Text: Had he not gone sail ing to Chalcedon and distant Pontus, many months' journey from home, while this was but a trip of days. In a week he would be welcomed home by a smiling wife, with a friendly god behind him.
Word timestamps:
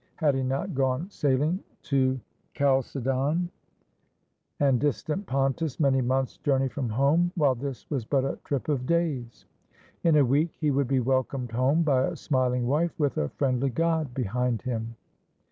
Had 0.15 0.33
he 0.33 0.41
not 0.41 0.73
gone 0.73 1.11
sail 1.11 1.43
ing 1.43 1.59
to 1.83 2.19
Chalcedon 2.55 3.51
and 4.59 4.79
distant 4.79 5.27
Pontus, 5.27 5.79
many 5.79 6.01
months' 6.01 6.37
journey 6.37 6.69
from 6.69 6.89
home, 6.89 7.31
while 7.35 7.53
this 7.53 7.87
was 7.91 8.03
but 8.03 8.25
a 8.25 8.39
trip 8.43 8.67
of 8.67 8.87
days. 8.87 9.45
In 10.03 10.15
a 10.15 10.25
week 10.25 10.55
he 10.59 10.71
would 10.71 10.87
be 10.87 10.99
welcomed 11.01 11.51
home 11.51 11.83
by 11.83 12.05
a 12.07 12.15
smiling 12.15 12.65
wife, 12.65 12.95
with 12.97 13.15
a 13.19 13.29
friendly 13.29 13.69
god 13.69 14.11
behind 14.15 14.63
him. 14.63 14.95